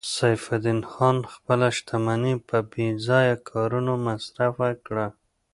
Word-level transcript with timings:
سیف 0.15 0.43
الدین 0.53 0.79
خان 0.91 1.17
خپله 1.33 1.67
شتمني 1.77 2.33
په 2.47 2.57
بې 2.71 2.87
ځایه 3.07 3.35
کارونو 3.49 3.93
مصرف 4.07 4.55
کړه 4.85 5.07